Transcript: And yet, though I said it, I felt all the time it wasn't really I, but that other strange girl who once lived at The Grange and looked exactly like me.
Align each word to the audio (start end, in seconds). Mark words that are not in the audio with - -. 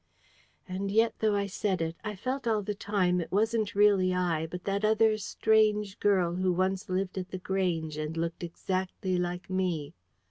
And 0.67 0.89
yet, 0.89 1.13
though 1.19 1.35
I 1.35 1.45
said 1.45 1.79
it, 1.79 1.95
I 2.03 2.15
felt 2.15 2.47
all 2.47 2.63
the 2.63 2.73
time 2.73 3.21
it 3.21 3.31
wasn't 3.31 3.75
really 3.75 4.15
I, 4.15 4.47
but 4.47 4.63
that 4.63 4.83
other 4.83 5.15
strange 5.19 5.99
girl 5.99 6.33
who 6.37 6.51
once 6.51 6.89
lived 6.89 7.19
at 7.19 7.29
The 7.29 7.37
Grange 7.37 7.97
and 7.97 8.17
looked 8.17 8.41
exactly 8.41 9.19
like 9.19 9.47
me. 9.47 9.93